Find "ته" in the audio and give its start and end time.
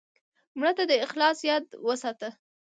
0.77-0.83